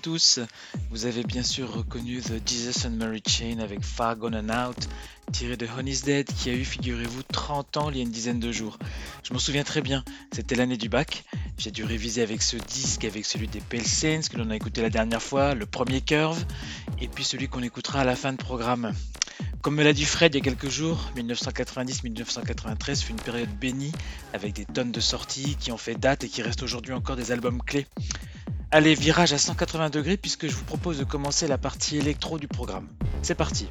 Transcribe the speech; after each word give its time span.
tous. 0.00 0.40
Vous 0.90 1.04
avez 1.04 1.22
bien 1.22 1.42
sûr 1.42 1.72
reconnu 1.72 2.20
The 2.20 2.40
Jesus 2.46 2.86
and 2.86 2.92
Mary 2.92 3.22
Chain 3.26 3.58
avec 3.58 3.84
Far 3.84 4.16
Gone 4.16 4.34
and 4.34 4.68
Out, 4.68 4.88
tiré 5.32 5.56
de 5.56 5.66
Honey's 5.66 6.02
Dead, 6.02 6.26
qui 6.26 6.48
a 6.48 6.54
eu, 6.54 6.64
figurez-vous, 6.64 7.22
30 7.22 7.76
ans 7.76 7.90
il 7.90 7.98
y 7.98 8.00
a 8.00 8.02
une 8.02 8.10
dizaine 8.10 8.40
de 8.40 8.50
jours. 8.50 8.78
Je 9.22 9.32
m'en 9.32 9.38
souviens 9.38 9.62
très 9.62 9.82
bien, 9.82 10.04
c'était 10.32 10.54
l'année 10.54 10.78
du 10.78 10.88
bac. 10.88 11.24
J'ai 11.58 11.70
dû 11.70 11.84
réviser 11.84 12.22
avec 12.22 12.42
ce 12.42 12.56
disque, 12.56 13.04
avec 13.04 13.26
celui 13.26 13.46
des 13.46 13.60
Pale 13.60 13.82
que 13.82 14.36
l'on 14.38 14.50
a 14.50 14.56
écouté 14.56 14.80
la 14.80 14.90
dernière 14.90 15.22
fois, 15.22 15.54
le 15.54 15.66
premier 15.66 16.00
Curve, 16.00 16.44
et 17.00 17.08
puis 17.08 17.24
celui 17.24 17.48
qu'on 17.48 17.62
écoutera 17.62 18.00
à 18.00 18.04
la 18.04 18.16
fin 18.16 18.32
de 18.32 18.38
programme. 18.38 18.94
Comme 19.60 19.74
me 19.74 19.84
l'a 19.84 19.92
dit 19.92 20.06
Fred 20.06 20.34
il 20.34 20.38
y 20.38 20.40
a 20.40 20.44
quelques 20.44 20.70
jours, 20.70 20.98
1990-1993 21.16 23.02
fut 23.02 23.12
une 23.12 23.20
période 23.20 23.50
bénie, 23.50 23.92
avec 24.32 24.54
des 24.54 24.64
tonnes 24.64 24.92
de 24.92 25.00
sorties 25.00 25.56
qui 25.60 25.70
ont 25.70 25.76
fait 25.76 25.94
date 25.94 26.24
et 26.24 26.28
qui 26.28 26.40
restent 26.40 26.62
aujourd'hui 26.62 26.94
encore 26.94 27.16
des 27.16 27.30
albums 27.30 27.62
clés. 27.62 27.86
Allez, 28.72 28.94
virage 28.94 29.32
à 29.32 29.38
180 29.38 29.90
degrés 29.90 30.16
puisque 30.16 30.46
je 30.46 30.54
vous 30.54 30.62
propose 30.62 30.98
de 30.98 31.04
commencer 31.04 31.48
la 31.48 31.58
partie 31.58 31.98
électro 31.98 32.38
du 32.38 32.46
programme. 32.46 32.86
C'est 33.20 33.34
parti. 33.34 33.68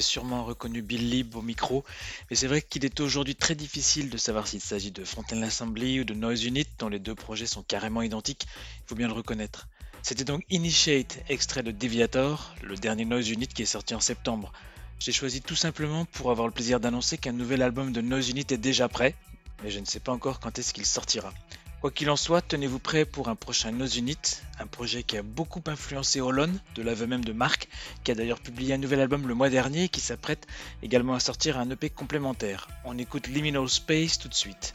Sûrement 0.00 0.44
reconnu 0.44 0.82
Bill 0.82 1.10
Lib 1.10 1.36
au 1.36 1.42
micro, 1.42 1.84
mais 2.30 2.36
c'est 2.36 2.46
vrai 2.46 2.62
qu'il 2.62 2.84
est 2.84 3.00
aujourd'hui 3.00 3.34
très 3.34 3.54
difficile 3.54 4.10
de 4.10 4.16
savoir 4.16 4.46
s'il 4.46 4.60
s'agit 4.60 4.90
de 4.90 5.04
Fontaine 5.04 5.42
Assembly 5.42 6.00
ou 6.00 6.04
de 6.04 6.14
Noise 6.14 6.44
Unit, 6.44 6.66
dont 6.78 6.88
les 6.88 6.98
deux 6.98 7.14
projets 7.14 7.46
sont 7.46 7.62
carrément 7.62 8.02
identiques, 8.02 8.46
il 8.78 8.88
faut 8.88 8.94
bien 8.94 9.08
le 9.08 9.14
reconnaître. 9.14 9.68
C'était 10.02 10.24
donc 10.24 10.42
Initiate, 10.50 11.18
extrait 11.28 11.62
de 11.62 11.70
Deviator, 11.70 12.54
le 12.62 12.76
dernier 12.76 13.04
Noise 13.04 13.30
Unit 13.30 13.48
qui 13.48 13.62
est 13.62 13.66
sorti 13.66 13.94
en 13.94 14.00
septembre. 14.00 14.52
J'ai 14.98 15.12
choisi 15.12 15.42
tout 15.42 15.56
simplement 15.56 16.04
pour 16.06 16.30
avoir 16.30 16.46
le 16.46 16.52
plaisir 16.52 16.80
d'annoncer 16.80 17.18
qu'un 17.18 17.32
nouvel 17.32 17.62
album 17.62 17.92
de 17.92 18.00
Noise 18.00 18.30
Unit 18.30 18.46
est 18.50 18.58
déjà 18.58 18.88
prêt, 18.88 19.14
mais 19.62 19.70
je 19.70 19.78
ne 19.78 19.84
sais 19.84 20.00
pas 20.00 20.12
encore 20.12 20.40
quand 20.40 20.58
est-ce 20.58 20.72
qu'il 20.72 20.86
sortira. 20.86 21.32
Quoi 21.80 21.90
qu'il 21.90 22.10
en 22.10 22.16
soit, 22.16 22.42
tenez-vous 22.42 22.78
prêt 22.78 23.06
pour 23.06 23.30
un 23.30 23.34
prochain 23.34 23.72
Nos 23.72 23.86
Unit, 23.86 24.18
un 24.58 24.66
projet 24.66 25.02
qui 25.02 25.16
a 25.16 25.22
beaucoup 25.22 25.62
influencé 25.66 26.20
Holland, 26.20 26.54
de 26.74 26.82
l'aveu 26.82 27.06
même 27.06 27.24
de 27.24 27.32
Marc, 27.32 27.68
qui 28.04 28.10
a 28.10 28.14
d'ailleurs 28.14 28.40
publié 28.40 28.74
un 28.74 28.76
nouvel 28.76 29.00
album 29.00 29.26
le 29.26 29.34
mois 29.34 29.48
dernier 29.48 29.84
et 29.84 29.88
qui 29.88 30.02
s'apprête 30.02 30.46
également 30.82 31.14
à 31.14 31.20
sortir 31.20 31.58
un 31.58 31.70
EP 31.70 31.88
complémentaire. 31.88 32.68
On 32.84 32.98
écoute 32.98 33.28
Liminal 33.28 33.66
Space 33.66 34.18
tout 34.18 34.28
de 34.28 34.34
suite. 34.34 34.74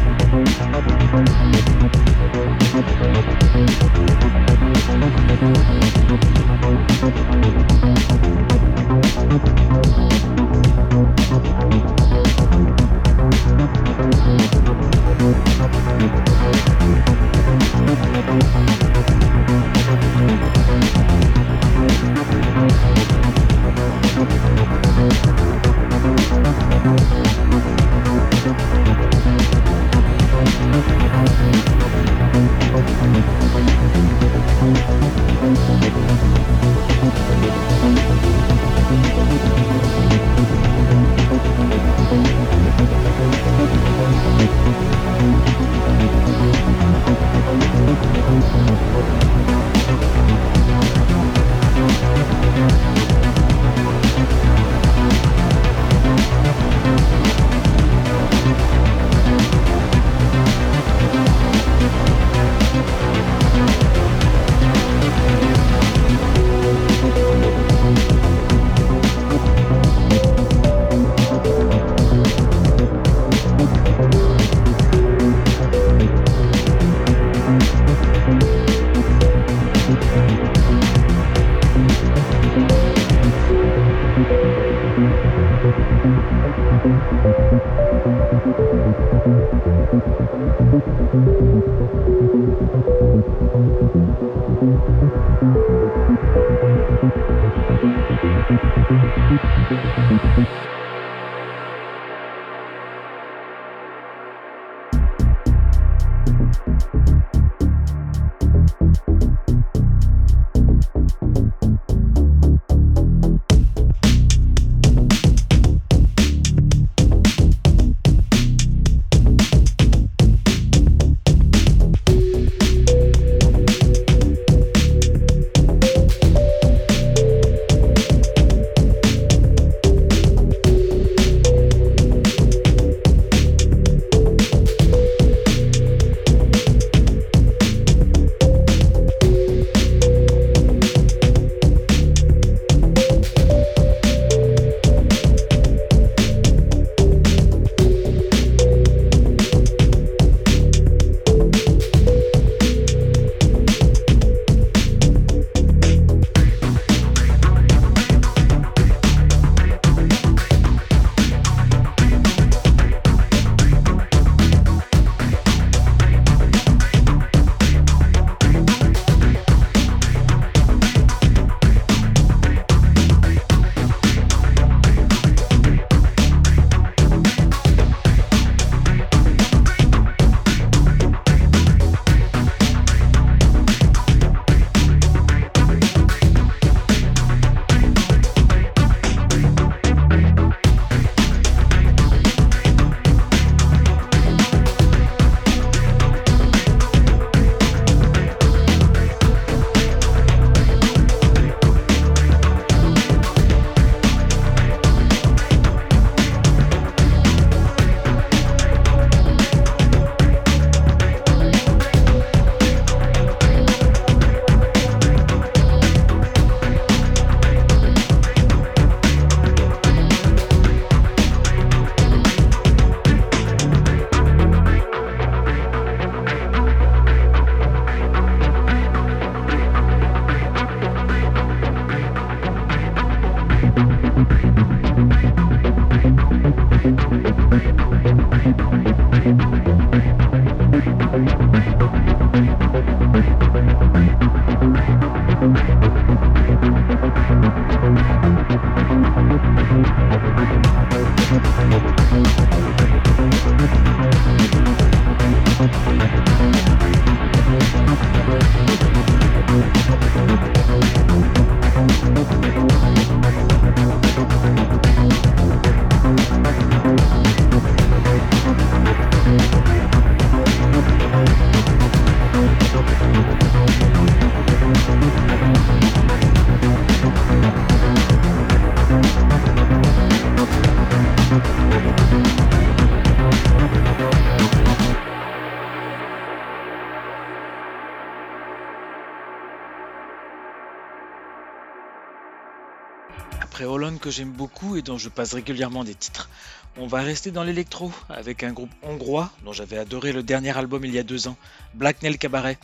j'aime 294.11 294.31
beaucoup 294.31 294.75
et 294.75 294.81
dont 294.81 294.97
je 294.97 295.09
passe 295.09 295.33
régulièrement 295.33 295.83
des 295.83 295.95
titres. 295.95 296.29
On 296.77 296.87
va 296.87 297.01
rester 297.01 297.31
dans 297.31 297.43
l'électro 297.43 297.91
avec 298.09 298.43
un 298.43 298.53
groupe 298.53 298.71
hongrois 298.83 299.31
dont 299.43 299.53
j'avais 299.53 299.77
adoré 299.77 300.11
le 300.11 300.23
dernier 300.23 300.55
album 300.55 300.85
il 300.85 300.93
y 300.93 300.99
a 300.99 301.03
deux 301.03 301.27
ans, 301.27 301.37
Black 301.73 302.01
Nail 302.03 302.17
Cabaret. 302.17 302.57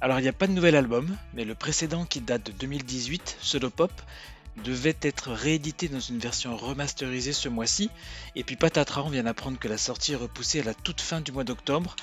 Alors 0.00 0.18
il 0.18 0.22
n'y 0.22 0.28
a 0.28 0.32
pas 0.32 0.46
de 0.46 0.52
nouvel 0.52 0.76
album, 0.76 1.16
mais 1.34 1.44
le 1.44 1.54
précédent 1.54 2.04
qui 2.04 2.20
date 2.20 2.46
de 2.46 2.52
2018, 2.52 3.38
Pop, 3.74 3.92
devait 4.64 4.96
être 5.02 5.32
réédité 5.32 5.88
dans 5.88 6.00
une 6.00 6.18
version 6.18 6.56
remasterisée 6.56 7.32
ce 7.32 7.48
mois-ci. 7.48 7.90
Et 8.36 8.44
puis 8.44 8.56
patatras, 8.56 9.02
on 9.02 9.10
vient 9.10 9.22
d'apprendre 9.22 9.58
que 9.58 9.68
la 9.68 9.78
sortie 9.78 10.12
est 10.12 10.16
repoussée 10.16 10.60
à 10.60 10.64
la 10.64 10.74
toute 10.74 11.00
fin 11.00 11.20
du 11.20 11.32
mois 11.32 11.44
d'octobre. 11.44 11.96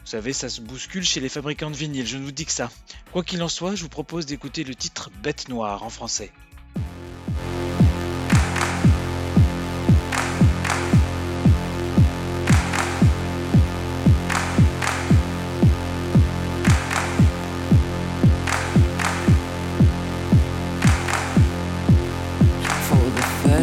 Vous 0.00 0.10
savez, 0.10 0.32
ça 0.32 0.48
se 0.48 0.60
bouscule 0.60 1.04
chez 1.04 1.20
les 1.20 1.28
fabricants 1.28 1.70
de 1.70 1.76
vinyle, 1.76 2.06
je 2.06 2.16
ne 2.16 2.24
vous 2.24 2.32
dis 2.32 2.46
que 2.46 2.52
ça. 2.52 2.70
Quoi 3.12 3.24
qu'il 3.24 3.42
en 3.42 3.48
soit, 3.48 3.74
je 3.74 3.82
vous 3.82 3.88
propose 3.88 4.24
d'écouter 4.24 4.62
le 4.62 4.74
titre 4.74 5.10
Bête 5.22 5.48
Noire 5.48 5.82
en 5.82 5.90
français. 5.90 6.32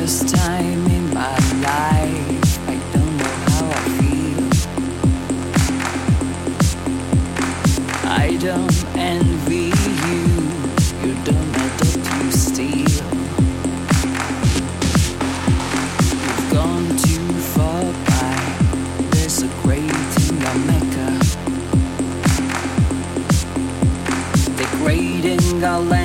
First 0.03 0.35
time 0.35 0.85
in 0.87 1.13
my 1.13 1.37
life. 1.63 2.59
I 2.67 2.75
don't 2.93 3.13
know 3.19 3.35
how 3.47 3.65
I 3.69 3.83
feel. 3.97 4.43
I 8.23 8.35
don't 8.47 8.85
envy 8.97 9.71
you. 10.07 10.21
You 11.03 11.13
don't 11.23 11.49
know 11.55 11.69
that 11.79 11.95
you 12.11 12.31
steal. 12.33 13.01
You've 16.23 16.47
gone 16.51 16.87
too 17.07 17.27
far 17.55 17.83
by. 18.09 18.35
There's 19.11 19.39
a 19.43 19.49
great 19.61 19.97
in 20.17 20.53
Mecca. 20.67 21.09
Our 25.63 25.79
language 25.79 26.02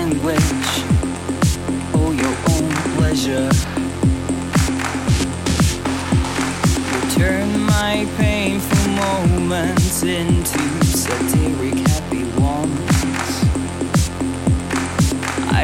my 7.88 8.04
painful 8.18 8.90
moments 9.04 10.02
into 10.02 10.62
satiric 10.84 11.78
happy 11.88 12.24
ones. 12.38 12.90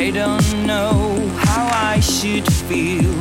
I 0.01 0.11
don't 0.11 0.67
know 0.67 1.29
how 1.49 1.65
I 1.93 2.01
should 2.01 2.51
feel, 2.51 3.13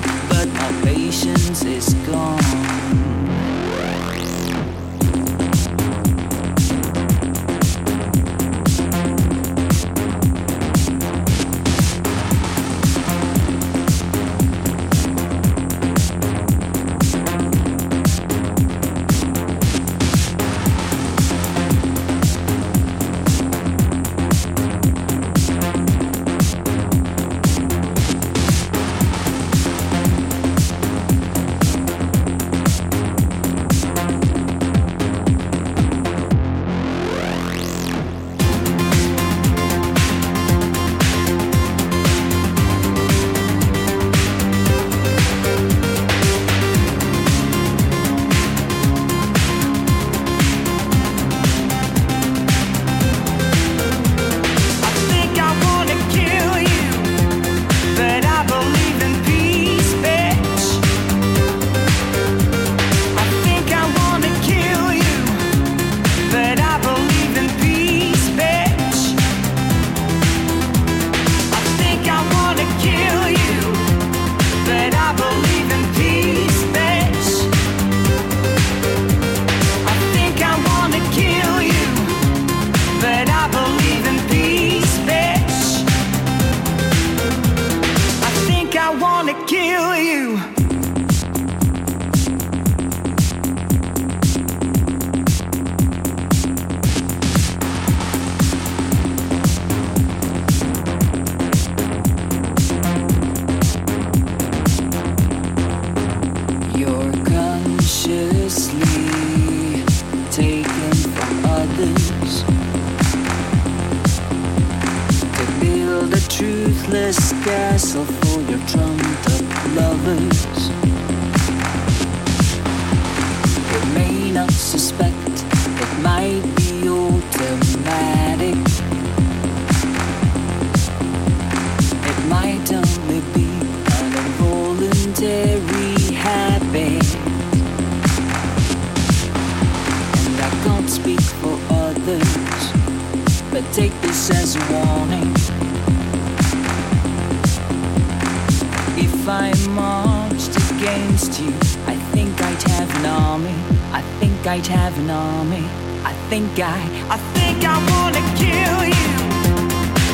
might 154.55 154.67
have 154.67 154.95
an 154.99 155.09
army. 155.09 155.65
I 156.05 156.13
think 156.29 156.59
I, 156.59 156.77
I 157.09 157.17
think 157.33 157.63
I 157.65 157.77
wanna 157.91 158.21
kill 158.37 158.81
you, 158.85 159.09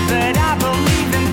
but 0.07 0.37
I 0.37 0.57
believe 0.57 1.13
in. 1.15 1.28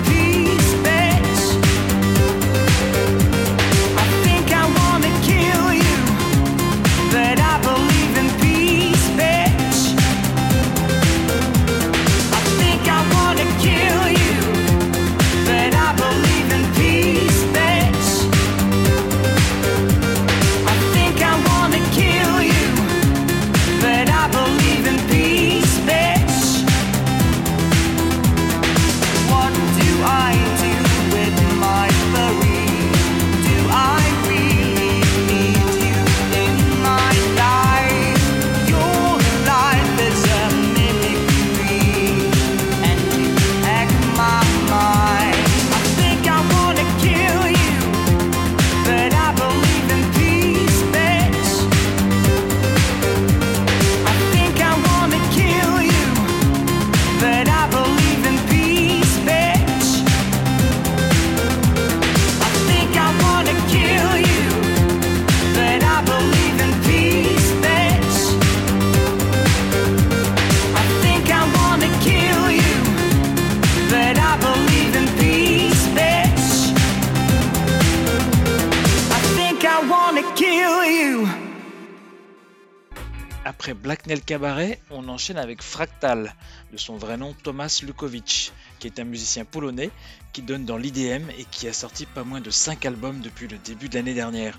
Après 83.67 83.81
Blacknell 83.81 84.21
Cabaret, 84.21 84.79
on 84.91 85.09
enchaîne 85.09 85.37
avec 85.37 85.61
Fractal, 85.61 86.33
de 86.71 86.77
son 86.77 86.95
vrai 86.95 87.17
nom 87.17 87.33
Thomas 87.43 87.81
Lukowicz, 87.85 88.53
qui 88.79 88.87
est 88.87 88.97
un 88.97 89.03
musicien 89.03 89.43
polonais 89.43 89.89
qui 90.31 90.41
donne 90.41 90.63
dans 90.63 90.77
l'IDM 90.77 91.29
et 91.37 91.43
qui 91.51 91.67
a 91.67 91.73
sorti 91.73 92.05
pas 92.05 92.23
moins 92.23 92.39
de 92.39 92.49
5 92.49 92.85
albums 92.85 93.19
depuis 93.19 93.49
le 93.49 93.57
début 93.57 93.89
de 93.89 93.95
l'année 93.95 94.13
dernière. 94.13 94.57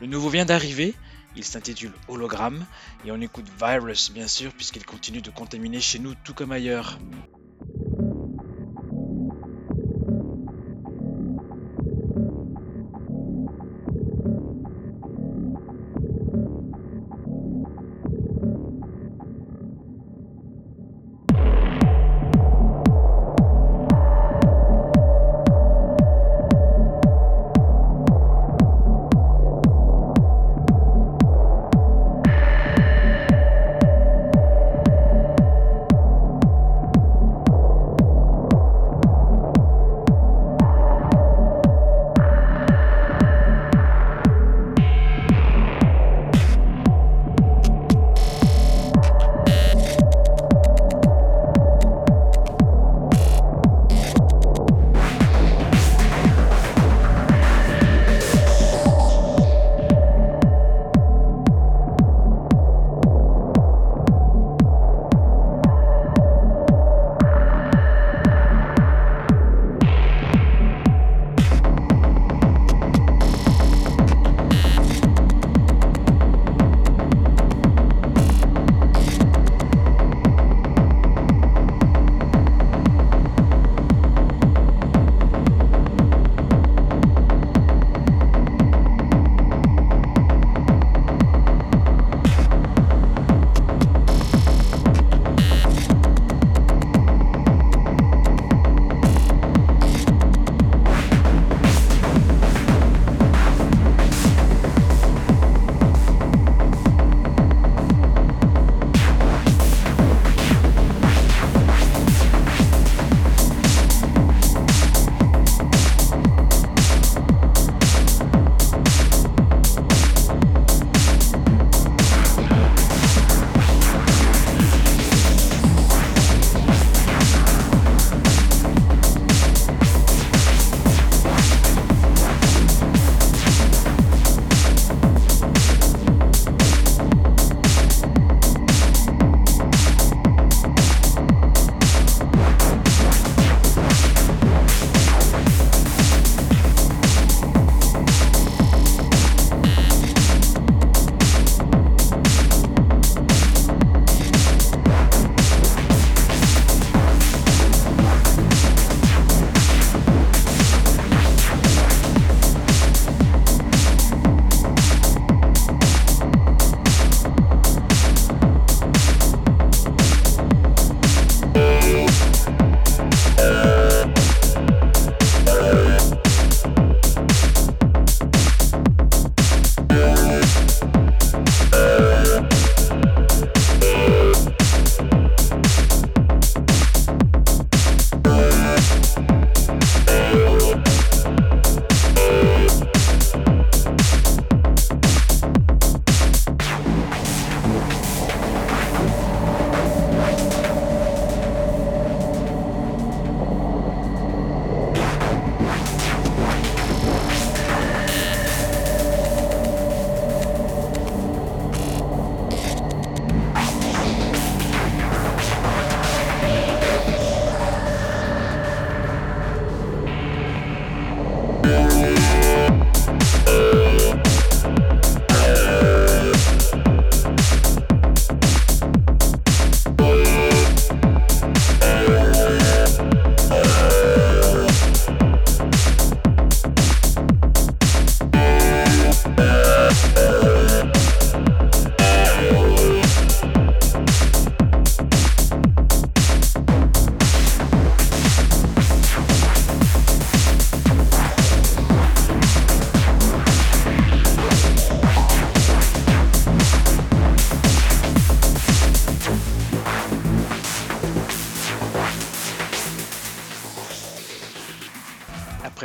Le 0.00 0.06
nouveau 0.06 0.28
vient 0.28 0.44
d'arriver, 0.44 0.94
il 1.34 1.42
s'intitule 1.42 1.94
Hologramme 2.06 2.64
et 3.04 3.10
on 3.10 3.20
écoute 3.20 3.50
Virus 3.58 4.12
bien 4.12 4.28
sûr 4.28 4.52
puisqu'il 4.52 4.86
continue 4.86 5.20
de 5.20 5.30
contaminer 5.30 5.80
chez 5.80 5.98
nous 5.98 6.14
tout 6.14 6.32
comme 6.32 6.52
ailleurs. 6.52 7.00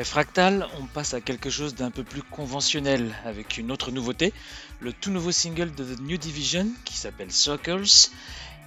Fractal, 0.10 0.67
on 0.82 0.88
passe 0.88 1.13
à 1.13 1.22
quelque 1.22 1.52
chose 1.52 1.76
d'un 1.76 1.91
peu 1.91 2.04
plus 2.04 2.24
conventionnel 2.24 3.13
avec 3.26 3.60
une 3.60 3.72
autre 3.72 3.91
nouveauté, 3.91 4.34
le 4.80 4.91
tout 4.91 5.12
nouveau 5.12 5.32
single 5.32 5.72
de 5.76 5.84
The 5.84 6.00
New 6.00 6.17
Division 6.17 6.65
qui 6.84 6.98
s'appelle 6.98 7.32
Circles. 7.32 8.10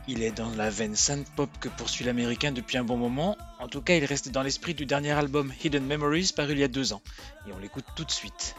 Il 0.07 0.22
est 0.22 0.31
dans 0.31 0.50
la 0.55 0.70
veine 0.70 0.94
synth 0.94 1.28
pop 1.35 1.50
que 1.59 1.68
poursuit 1.68 2.05
l'américain 2.05 2.52
depuis 2.52 2.78
un 2.78 2.85
bon 2.85 2.96
moment. 2.96 3.37
En 3.59 3.66
tout 3.66 3.83
cas, 3.83 3.96
il 3.96 4.05
reste 4.05 4.28
dans 4.28 4.42
l'esprit 4.42 4.74
du 4.74 4.87
dernier 4.87 5.11
album 5.11 5.52
Hidden 5.64 5.85
Memories 5.85 6.31
paru 6.33 6.52
il 6.52 6.61
y 6.61 6.62
a 6.62 6.68
deux 6.68 6.92
ans. 6.92 7.02
Et 7.48 7.52
on 7.52 7.59
l'écoute 7.59 7.87
tout 7.96 8.05
de 8.05 8.12
suite. 8.12 8.55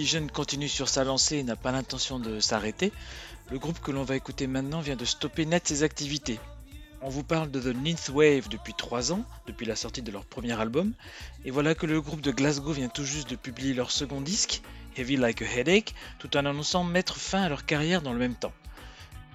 Division 0.00 0.28
continue 0.28 0.70
sur 0.70 0.88
sa 0.88 1.04
lancée 1.04 1.36
et 1.36 1.42
n'a 1.42 1.56
pas 1.56 1.72
l'intention 1.72 2.18
de 2.18 2.40
s'arrêter, 2.40 2.90
le 3.50 3.58
groupe 3.58 3.80
que 3.80 3.90
l'on 3.90 4.02
va 4.02 4.16
écouter 4.16 4.46
maintenant 4.46 4.80
vient 4.80 4.96
de 4.96 5.04
stopper 5.04 5.44
net 5.44 5.68
ses 5.68 5.82
activités. 5.82 6.40
On 7.02 7.10
vous 7.10 7.22
parle 7.22 7.50
de 7.50 7.60
The 7.60 7.76
Ninth 7.76 8.08
Wave 8.08 8.48
depuis 8.48 8.72
3 8.72 9.12
ans, 9.12 9.26
depuis 9.46 9.66
la 9.66 9.76
sortie 9.76 10.00
de 10.00 10.10
leur 10.10 10.24
premier 10.24 10.58
album, 10.58 10.94
et 11.44 11.50
voilà 11.50 11.74
que 11.74 11.84
le 11.84 12.00
groupe 12.00 12.22
de 12.22 12.30
Glasgow 12.30 12.72
vient 12.72 12.88
tout 12.88 13.04
juste 13.04 13.28
de 13.28 13.36
publier 13.36 13.74
leur 13.74 13.90
second 13.90 14.22
disque, 14.22 14.62
Heavy 14.96 15.18
Like 15.18 15.42
a 15.42 15.44
Headache, 15.44 15.94
tout 16.18 16.34
en 16.34 16.46
annonçant 16.46 16.82
mettre 16.82 17.18
fin 17.18 17.42
à 17.42 17.50
leur 17.50 17.66
carrière 17.66 18.00
dans 18.00 18.14
le 18.14 18.20
même 18.20 18.36
temps. 18.36 18.54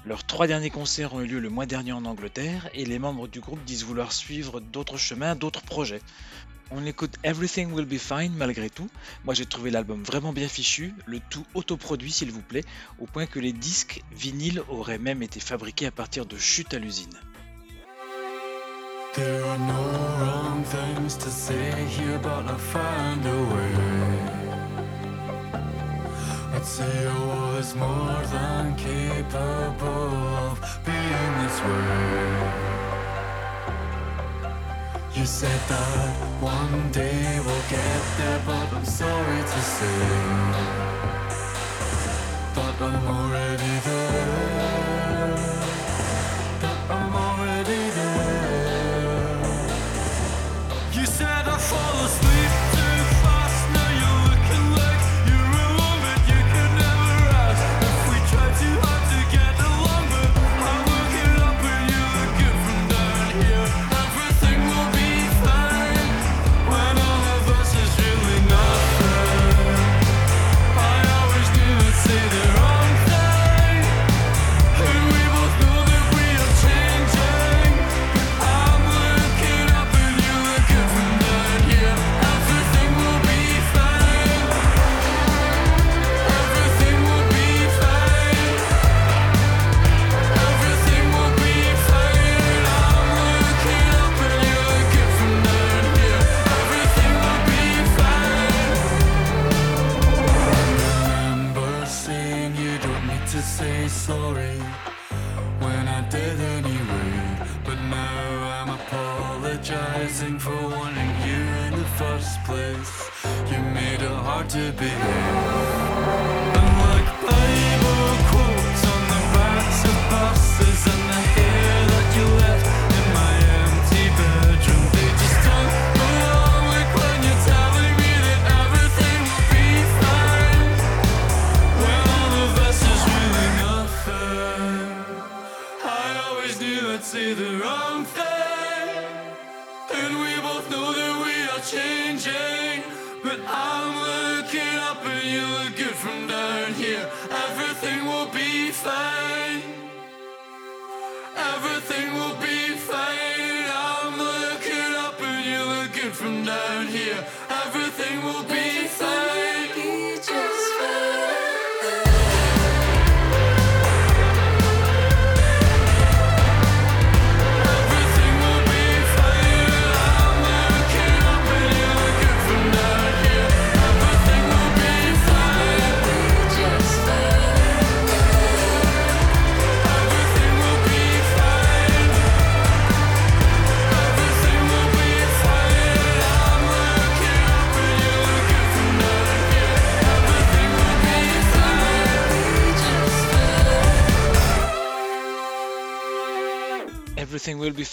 Leurs 0.07 0.23
trois 0.23 0.47
derniers 0.47 0.71
concerts 0.71 1.13
ont 1.13 1.21
eu 1.21 1.27
lieu 1.27 1.39
le 1.39 1.49
mois 1.49 1.67
dernier 1.67 1.91
en 1.91 2.05
Angleterre, 2.05 2.71
et 2.73 2.85
les 2.85 2.97
membres 2.97 3.27
du 3.27 3.39
groupe 3.39 3.63
disent 3.65 3.83
vouloir 3.83 4.11
suivre 4.11 4.61
d'autres 4.61 4.97
chemins, 4.97 5.35
d'autres 5.35 5.61
projets. 5.61 6.01
On 6.71 6.85
écoute 6.85 7.15
Everything 7.23 7.71
Will 7.71 7.85
Be 7.85 7.97
Fine 7.97 8.33
malgré 8.35 8.69
tout. 8.69 8.89
Moi 9.23 9.33
j'ai 9.33 9.45
trouvé 9.45 9.69
l'album 9.69 10.03
vraiment 10.03 10.33
bien 10.33 10.47
fichu, 10.47 10.93
le 11.05 11.19
tout 11.29 11.45
autoproduit 11.53 12.11
s'il 12.11 12.31
vous 12.31 12.41
plaît, 12.41 12.63
au 12.99 13.05
point 13.05 13.27
que 13.27 13.39
les 13.39 13.53
disques 13.53 14.01
vinyles 14.11 14.63
auraient 14.67 14.97
même 14.97 15.21
été 15.21 15.39
fabriqués 15.39 15.85
à 15.85 15.91
partir 15.91 16.25
de 16.25 16.37
chutes 16.37 16.73
à 16.73 16.79
l'usine. 16.79 17.13
You 35.15 35.25
said 35.25 35.61
that 35.69 36.41
one 36.41 36.91
day 36.91 37.39
we'll 37.39 37.69
get 37.69 38.01
there, 38.17 38.41
but 38.45 38.73
I'm 38.73 38.83
sorry 38.83 39.41
to 39.41 39.61
say 39.61 40.01
that 42.53 42.81
I'm 42.81 43.07
already 43.07 43.79
there. 43.85 43.94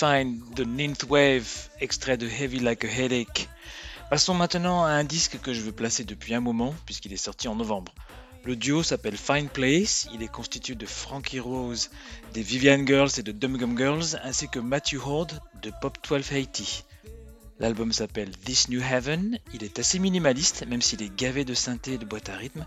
Fine 0.02 0.42
de 0.56 0.64
Ninth 0.64 1.04
Wave, 1.08 1.68
extrait 1.80 2.16
de 2.16 2.26
Heavy 2.26 2.58
Like 2.58 2.84
a 2.84 2.88
Headache. 2.88 3.48
Passons 4.10 4.34
maintenant 4.34 4.82
à 4.82 4.88
un 4.88 5.04
disque 5.04 5.38
que 5.40 5.54
je 5.54 5.60
veux 5.60 5.70
placer 5.70 6.02
depuis 6.02 6.34
un 6.34 6.40
moment, 6.40 6.74
puisqu'il 6.86 7.12
est 7.12 7.16
sorti 7.16 7.46
en 7.46 7.54
novembre. 7.54 7.94
Le 8.42 8.56
duo 8.56 8.82
s'appelle 8.82 9.16
Fine 9.16 9.48
Place, 9.48 10.08
il 10.12 10.24
est 10.24 10.32
constitué 10.32 10.74
de 10.74 10.86
Frankie 10.86 11.38
Rose, 11.38 11.88
des 12.34 12.42
Vivian 12.42 12.84
Girls 12.84 13.12
et 13.16 13.22
de 13.22 13.30
Dum 13.30 13.56
Gum 13.56 13.78
Girls, 13.78 14.18
ainsi 14.24 14.48
que 14.48 14.58
Matthew 14.58 14.96
Horde 15.06 15.40
de 15.62 15.70
Pop 15.80 15.96
1280. 15.98 16.82
L'album 17.60 17.92
s'appelle 17.92 18.36
This 18.38 18.70
New 18.70 18.82
Heaven, 18.82 19.38
il 19.54 19.62
est 19.62 19.78
assez 19.78 20.00
minimaliste, 20.00 20.66
même 20.66 20.82
s'il 20.82 21.00
est 21.04 21.14
gavé 21.14 21.44
de 21.44 21.54
synthé 21.54 21.92
et 21.92 21.98
de 21.98 22.04
boîtes 22.04 22.28
à 22.28 22.34
rythme. 22.34 22.66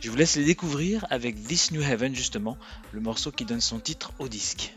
Je 0.00 0.10
vous 0.10 0.16
laisse 0.18 0.36
les 0.36 0.44
découvrir 0.44 1.06
avec 1.08 1.42
This 1.46 1.70
New 1.70 1.80
Heaven 1.80 2.14
justement, 2.14 2.58
le 2.92 3.00
morceau 3.00 3.32
qui 3.32 3.46
donne 3.46 3.62
son 3.62 3.78
titre 3.78 4.12
au 4.18 4.28
disque. 4.28 4.74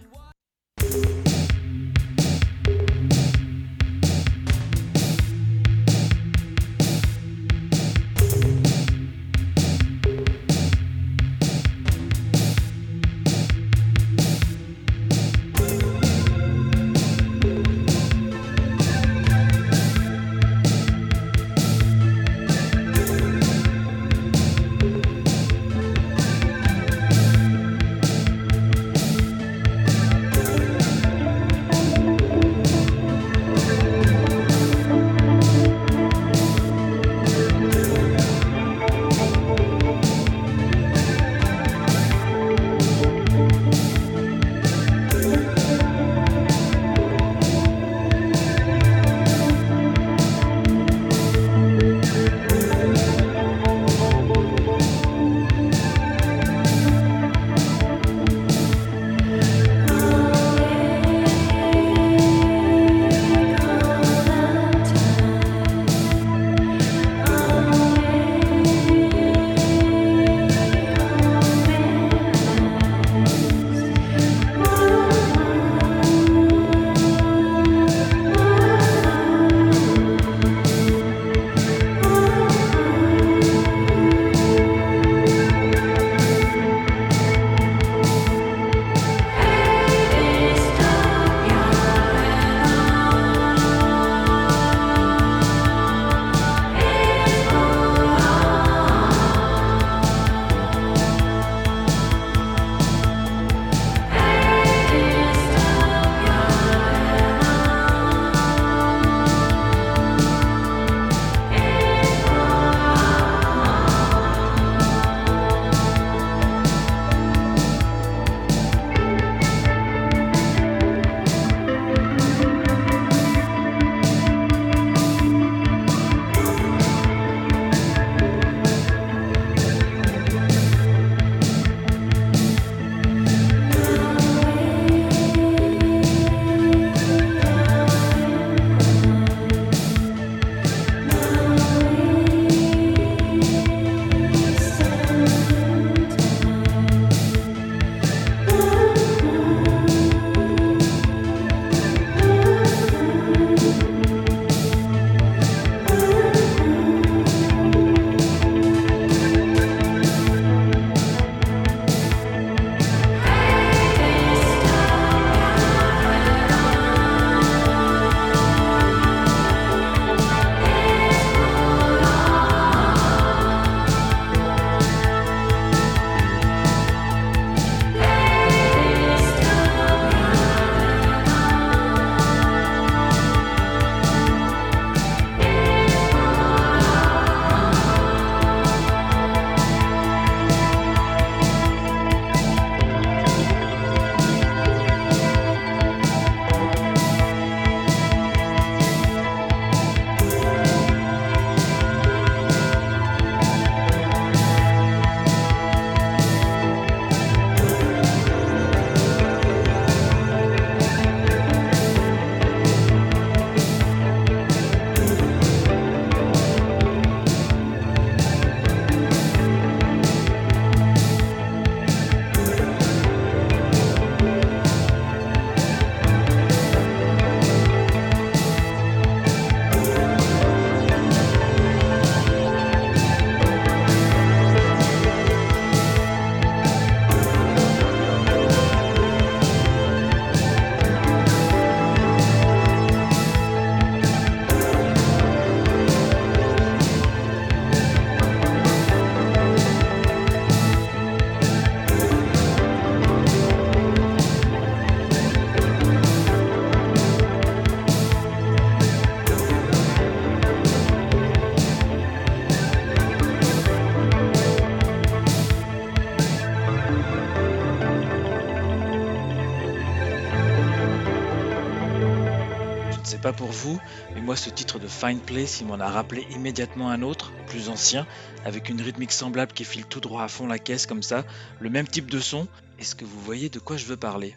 Pour 273.33 273.51
vous, 273.51 273.79
mais 274.15 274.21
moi 274.21 274.35
ce 274.35 274.49
titre 274.49 274.79
de 274.79 274.87
Fine 274.87 275.19
Place, 275.19 275.61
il 275.61 275.67
m'en 275.67 275.79
a 275.79 275.89
rappelé 275.89 276.25
immédiatement 276.31 276.89
un 276.89 277.01
autre, 277.01 277.31
plus 277.47 277.69
ancien, 277.69 278.05
avec 278.45 278.69
une 278.69 278.81
rythmique 278.81 279.11
semblable 279.11 279.53
qui 279.53 279.63
file 279.63 279.85
tout 279.85 279.99
droit 279.99 280.23
à 280.23 280.27
fond 280.27 280.47
la 280.47 280.59
caisse 280.59 280.85
comme 280.85 281.03
ça, 281.03 281.23
le 281.59 281.69
même 281.69 281.87
type 281.87 282.09
de 282.09 282.19
son. 282.19 282.47
Est-ce 282.79 282.95
que 282.95 283.05
vous 283.05 283.19
voyez 283.21 283.49
de 283.49 283.59
quoi 283.59 283.77
je 283.77 283.85
veux 283.85 283.97
parler? 283.97 284.35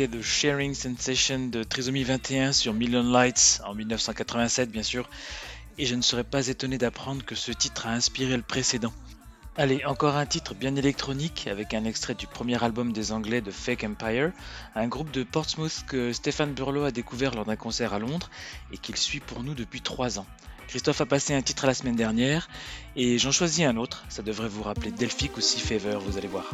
C'était 0.00 0.16
The 0.16 0.22
Sharing 0.22 0.72
Sensation 0.72 1.48
de 1.48 1.62
Trisomy 1.62 2.04
21 2.04 2.52
sur 2.52 2.72
Million 2.72 3.02
Lights 3.02 3.60
en 3.66 3.74
1987 3.74 4.70
bien 4.70 4.82
sûr, 4.82 5.10
et 5.76 5.84
je 5.84 5.94
ne 5.94 6.00
serais 6.00 6.24
pas 6.24 6.48
étonné 6.48 6.78
d'apprendre 6.78 7.22
que 7.22 7.34
ce 7.34 7.52
titre 7.52 7.86
a 7.86 7.90
inspiré 7.90 8.34
le 8.34 8.42
précédent. 8.42 8.94
Allez, 9.58 9.84
encore 9.84 10.16
un 10.16 10.24
titre 10.24 10.54
bien 10.54 10.74
électronique 10.74 11.48
avec 11.48 11.74
un 11.74 11.84
extrait 11.84 12.14
du 12.14 12.26
premier 12.26 12.62
album 12.64 12.94
des 12.94 13.12
Anglais 13.12 13.42
de 13.42 13.50
Fake 13.50 13.84
Empire, 13.84 14.32
un 14.74 14.88
groupe 14.88 15.10
de 15.10 15.22
Portsmouth 15.22 15.84
que 15.86 16.14
Stéphane 16.14 16.54
Burlow 16.54 16.84
a 16.84 16.92
découvert 16.92 17.34
lors 17.34 17.44
d'un 17.44 17.56
concert 17.56 17.92
à 17.92 17.98
Londres 17.98 18.30
et 18.72 18.78
qu'il 18.78 18.96
suit 18.96 19.20
pour 19.20 19.42
nous 19.42 19.54
depuis 19.54 19.82
3 19.82 20.18
ans. 20.18 20.26
Christophe 20.68 21.02
a 21.02 21.06
passé 21.06 21.34
un 21.34 21.42
titre 21.42 21.66
la 21.66 21.74
semaine 21.74 21.96
dernière 21.96 22.48
et 22.96 23.18
j'en 23.18 23.32
choisis 23.32 23.66
un 23.66 23.76
autre, 23.76 24.04
ça 24.08 24.22
devrait 24.22 24.48
vous 24.48 24.62
rappeler 24.62 24.92
Delphic 24.92 25.36
ou 25.36 25.42
Sea 25.42 25.60
Fever, 25.60 25.98
vous 26.00 26.16
allez 26.16 26.28
voir. 26.28 26.46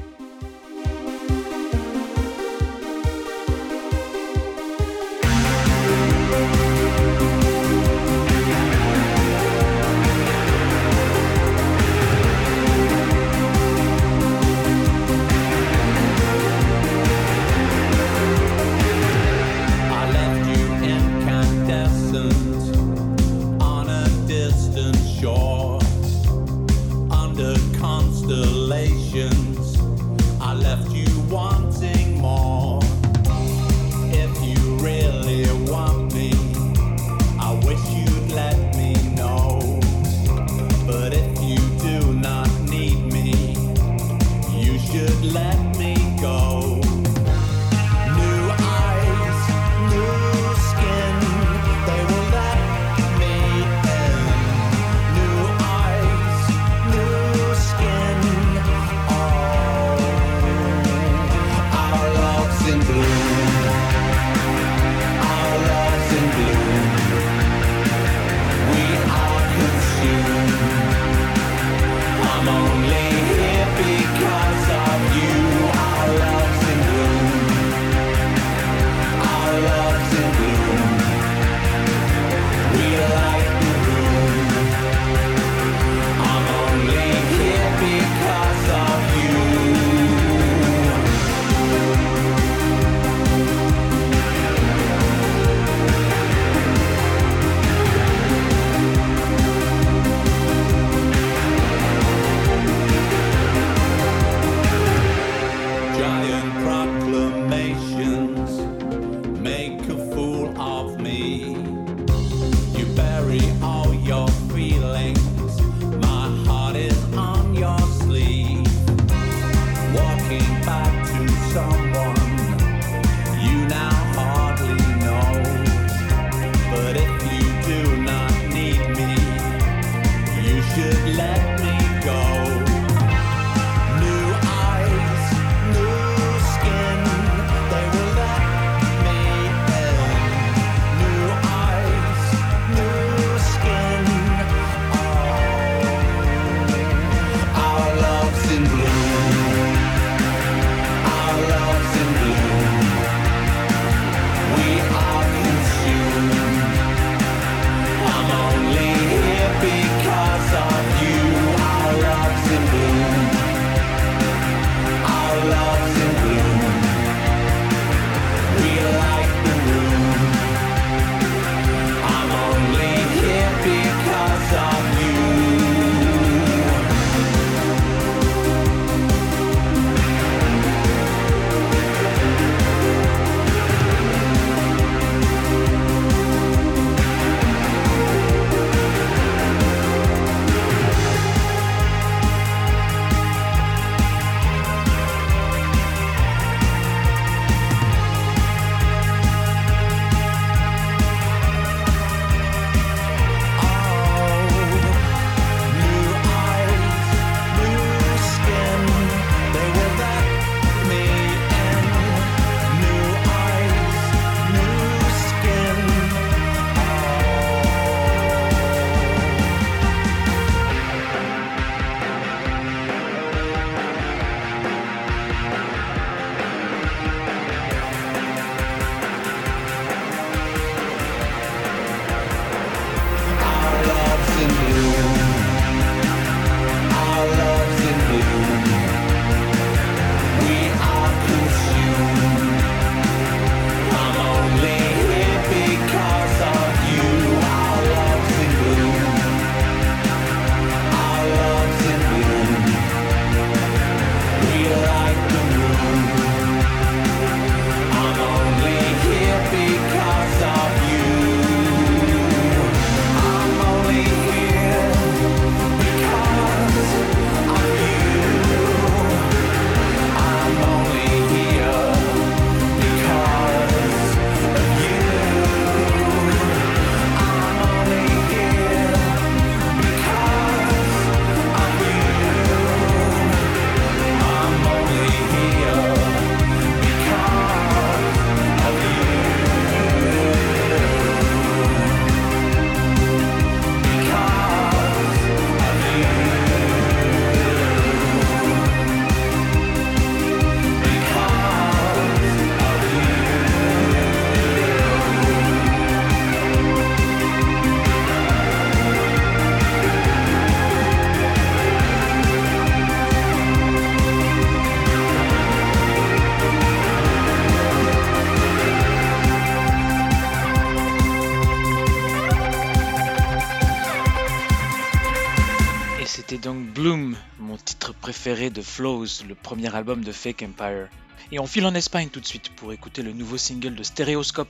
De 328.57 328.63
Flows, 328.63 329.05
le 329.29 329.35
premier 329.35 329.75
album 329.75 330.03
de 330.03 330.13
Fake 330.13 330.43
Empire. 330.43 330.89
Et 331.31 331.39
on 331.39 331.47
file 331.47 331.67
en 331.67 331.75
Espagne 331.75 332.09
tout 332.09 332.21
de 332.21 332.27
suite 332.27 332.49
pour 332.57 332.73
écouter 332.73 333.03
le 333.03 333.13
nouveau 333.13 333.37
single 333.37 333.75
de 333.75 333.83
Stereoscope, 333.83 334.49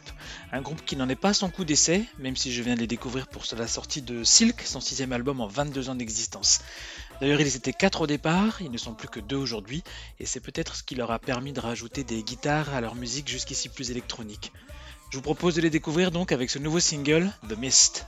un 0.52 0.60
groupe 0.60 0.84
qui 0.84 0.94
n'en 0.94 1.08
est 1.08 1.16
pas 1.16 1.30
à 1.30 1.34
son 1.34 1.50
coup 1.50 1.64
d'essai, 1.64 2.04
même 2.20 2.36
si 2.36 2.52
je 2.52 2.62
viens 2.62 2.76
de 2.76 2.80
les 2.80 2.86
découvrir 2.86 3.26
pour 3.26 3.42
la 3.58 3.66
sortie 3.66 4.02
de 4.02 4.22
Silk, 4.22 4.62
son 4.62 4.80
sixième 4.80 5.12
album 5.12 5.40
en 5.40 5.48
22 5.48 5.88
ans 5.88 5.96
d'existence. 5.96 6.60
D'ailleurs, 7.20 7.40
ils 7.40 7.56
étaient 7.56 7.72
quatre 7.72 8.02
au 8.02 8.06
départ, 8.06 8.62
ils 8.62 8.70
ne 8.70 8.78
sont 8.78 8.94
plus 8.94 9.08
que 9.08 9.18
deux 9.18 9.36
aujourd'hui, 9.36 9.82
et 10.20 10.26
c'est 10.26 10.40
peut-être 10.40 10.76
ce 10.76 10.84
qui 10.84 10.94
leur 10.94 11.10
a 11.10 11.18
permis 11.18 11.52
de 11.52 11.60
rajouter 11.60 12.04
des 12.04 12.22
guitares 12.22 12.72
à 12.72 12.80
leur 12.80 12.94
musique 12.94 13.28
jusqu'ici 13.28 13.68
plus 13.68 13.90
électronique. 13.90 14.52
Je 15.10 15.16
vous 15.16 15.22
propose 15.22 15.56
de 15.56 15.62
les 15.62 15.70
découvrir 15.70 16.12
donc 16.12 16.30
avec 16.30 16.48
ce 16.50 16.60
nouveau 16.60 16.78
single, 16.78 17.32
The 17.48 17.58
Mist. 17.58 18.06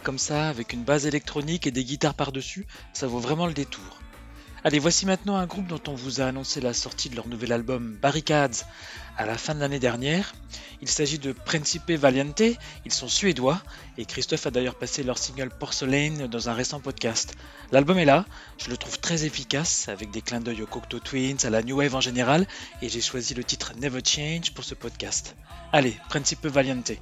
Comme 0.00 0.18
ça, 0.18 0.48
avec 0.48 0.72
une 0.72 0.84
base 0.84 1.06
électronique 1.06 1.66
et 1.66 1.70
des 1.70 1.84
guitares 1.84 2.14
par-dessus, 2.14 2.66
ça 2.92 3.06
vaut 3.06 3.18
vraiment 3.18 3.46
le 3.46 3.52
détour. 3.52 4.00
Allez, 4.64 4.78
voici 4.78 5.06
maintenant 5.06 5.36
un 5.36 5.46
groupe 5.46 5.66
dont 5.66 5.80
on 5.88 5.94
vous 5.94 6.20
a 6.20 6.24
annoncé 6.24 6.60
la 6.60 6.72
sortie 6.72 7.10
de 7.10 7.16
leur 7.16 7.28
nouvel 7.28 7.52
album 7.52 7.98
Barricades 8.00 8.56
à 9.18 9.26
la 9.26 9.36
fin 9.36 9.54
de 9.54 9.60
l'année 9.60 9.78
dernière. 9.78 10.34
Il 10.80 10.88
s'agit 10.88 11.18
de 11.18 11.32
Principe 11.32 11.90
Valiente, 11.90 12.42
ils 12.84 12.92
sont 12.92 13.08
suédois, 13.08 13.60
et 13.98 14.04
Christophe 14.04 14.46
a 14.46 14.50
d'ailleurs 14.50 14.76
passé 14.76 15.02
leur 15.02 15.18
single 15.18 15.50
Porcelain 15.50 16.26
dans 16.26 16.48
un 16.48 16.54
récent 16.54 16.80
podcast. 16.80 17.34
L'album 17.70 17.98
est 17.98 18.04
là, 18.04 18.24
je 18.58 18.70
le 18.70 18.76
trouve 18.76 18.98
très 18.98 19.24
efficace, 19.24 19.88
avec 19.88 20.10
des 20.10 20.22
clins 20.22 20.40
d'œil 20.40 20.62
aux 20.62 20.66
Cocteau 20.66 21.00
Twins, 21.00 21.44
à 21.44 21.50
la 21.50 21.62
New 21.62 21.76
Wave 21.76 21.94
en 21.94 22.00
général, 22.00 22.46
et 22.80 22.88
j'ai 22.88 23.00
choisi 23.00 23.34
le 23.34 23.44
titre 23.44 23.74
Never 23.78 24.00
Change 24.04 24.52
pour 24.54 24.64
ce 24.64 24.74
podcast. 24.74 25.36
Allez, 25.72 25.96
Principe 26.08 26.46
Valiente. 26.46 26.92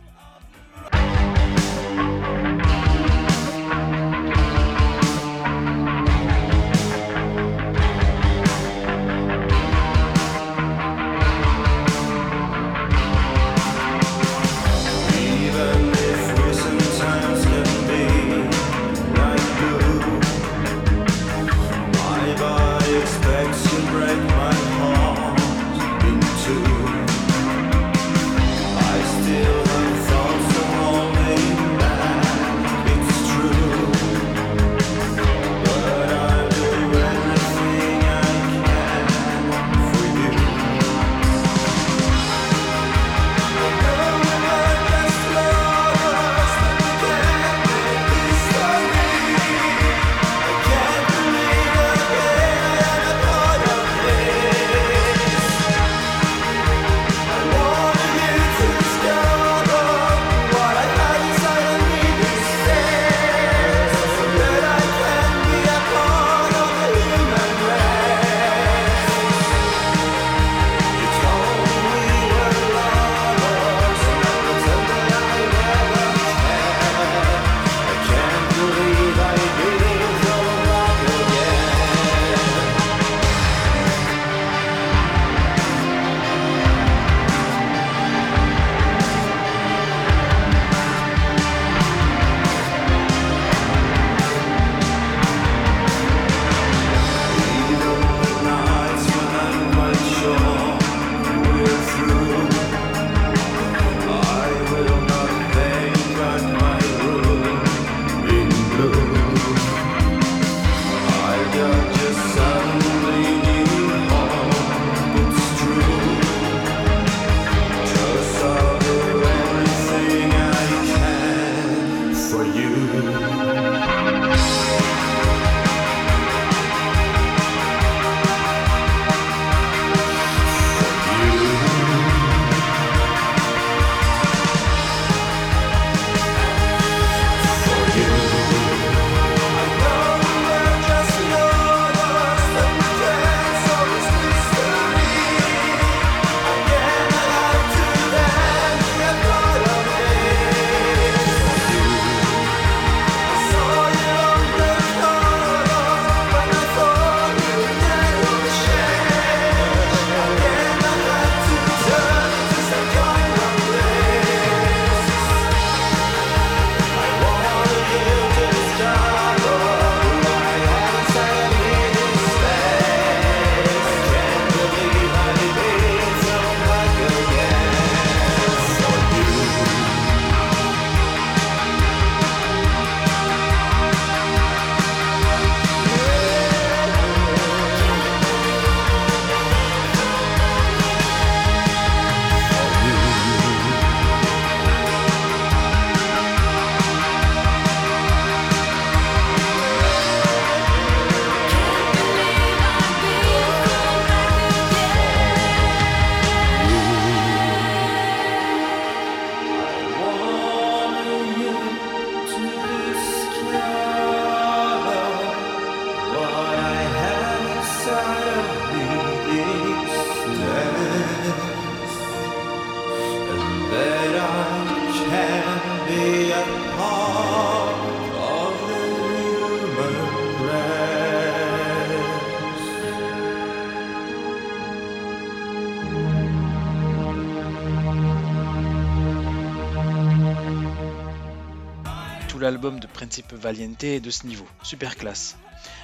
Principe 243.01 243.33
Valiente 243.33 243.83
est 243.85 243.99
de 243.99 244.11
ce 244.11 244.27
niveau, 244.27 244.47
super 244.63 244.95
classe. 244.95 245.39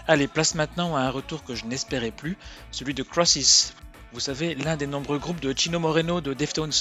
Allez, 0.06 0.28
place 0.28 0.54
maintenant 0.54 0.96
à 0.96 1.00
un 1.00 1.08
retour 1.08 1.44
que 1.44 1.54
je 1.54 1.64
n'espérais 1.64 2.10
plus, 2.10 2.36
celui 2.72 2.92
de 2.92 3.02
Crosses. 3.02 3.72
Vous 4.12 4.20
savez, 4.20 4.54
l'un 4.54 4.76
des 4.76 4.86
nombreux 4.86 5.18
groupes 5.18 5.40
de 5.40 5.54
Chino 5.56 5.78
Moreno 5.78 6.20
de 6.20 6.34
Deftones. 6.34 6.74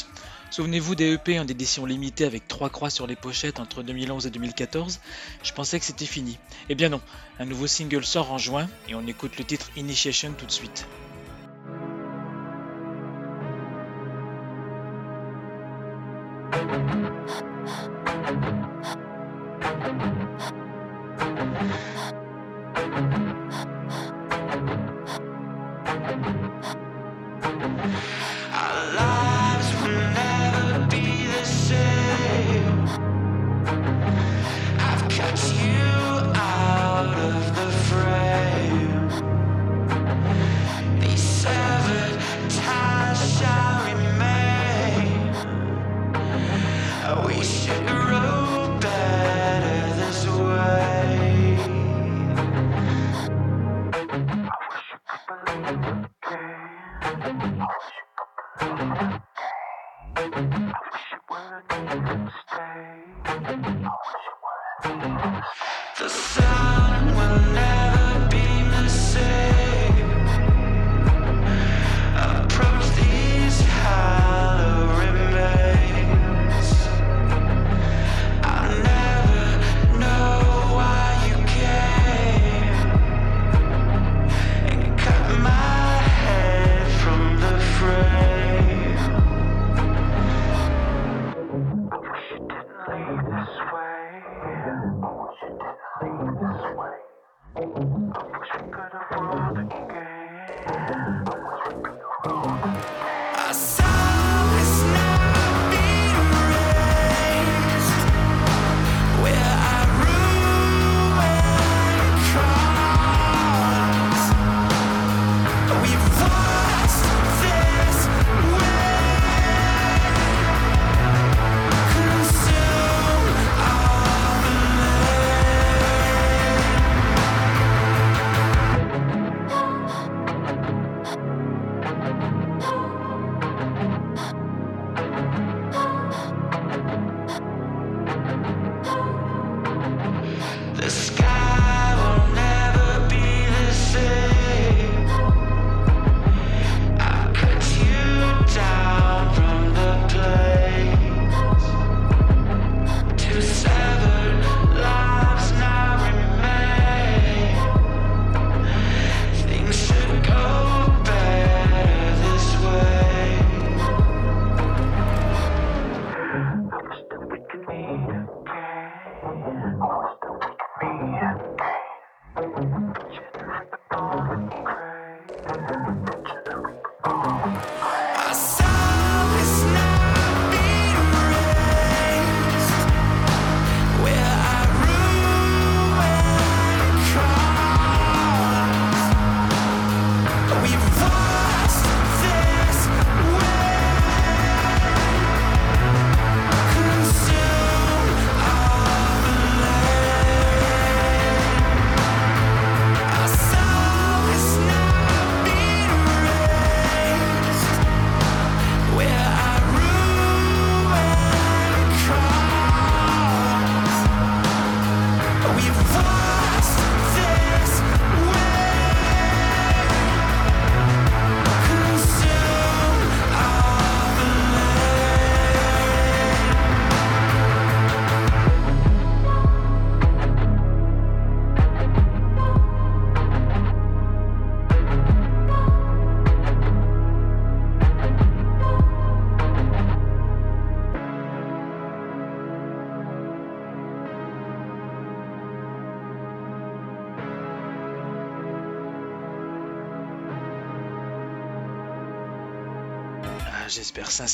Souvenez-vous 0.52 0.96
des 0.96 1.14
EP 1.14 1.40
en 1.40 1.48
édition 1.48 1.86
limitée 1.86 2.26
avec 2.26 2.50
trois 2.50 2.70
croix 2.70 2.90
sur 2.90 3.08
les 3.08 3.16
pochettes 3.16 3.62
entre 3.62 3.82
2011 3.82 4.28
et 4.28 4.30
2014 4.30 5.00
Je 5.42 5.54
pensais 5.54 5.80
que 5.80 5.86
c'était 5.86 6.06
fini. 6.06 6.38
Eh 6.68 6.76
bien 6.76 6.90
non, 6.90 7.00
un 7.40 7.46
nouveau 7.46 7.68
single 7.68 8.04
sort 8.04 8.34
en 8.34 8.38
juin 8.38 8.68
et 8.90 8.96
on 8.96 9.08
écoute 9.08 9.38
le 9.38 9.46
titre 9.46 9.70
Initiation 9.78 10.34
tout 10.38 10.46
de 10.46 10.52
suite. 10.52 10.86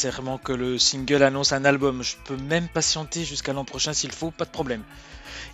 Sincèrement 0.01 0.39
que 0.39 0.51
le 0.51 0.79
single 0.79 1.21
annonce 1.21 1.53
un 1.53 1.63
album. 1.63 2.01
Je 2.01 2.15
peux 2.25 2.35
même 2.35 2.67
patienter 2.67 3.23
jusqu'à 3.23 3.53
l'an 3.53 3.65
prochain 3.65 3.93
s'il 3.93 4.11
faut, 4.11 4.31
pas 4.31 4.45
de 4.45 4.49
problème. 4.49 4.81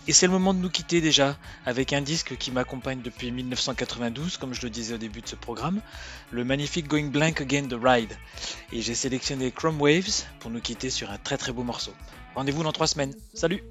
Et 0.06 0.12
c'est 0.14 0.24
le 0.24 0.32
moment 0.32 0.54
de 0.54 0.58
nous 0.58 0.70
quitter 0.70 1.02
déjà 1.02 1.36
avec 1.66 1.92
un 1.92 2.00
disque 2.00 2.34
qui 2.38 2.50
m'accompagne 2.50 3.02
depuis 3.02 3.30
1992, 3.30 4.38
comme 4.38 4.54
je 4.54 4.62
le 4.62 4.70
disais 4.70 4.94
au 4.94 4.98
début 4.98 5.20
de 5.20 5.28
ce 5.28 5.36
programme, 5.36 5.82
le 6.30 6.44
magnifique 6.44 6.88
Going 6.88 7.08
Blank 7.08 7.42
Again 7.42 7.64
de 7.64 7.76
Ride. 7.76 8.16
Et 8.72 8.80
j'ai 8.80 8.94
sélectionné 8.94 9.50
Chrome 9.50 9.82
Waves 9.82 10.24
pour 10.40 10.50
nous 10.50 10.60
quitter 10.60 10.88
sur 10.88 11.10
un 11.10 11.18
très 11.18 11.36
très 11.36 11.52
beau 11.52 11.62
morceau. 11.62 11.92
Rendez-vous 12.34 12.62
dans 12.62 12.72
trois 12.72 12.86
semaines. 12.86 13.14
Salut 13.34 13.62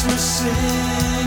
Christmas 0.00 0.46
Eve. 0.46 1.19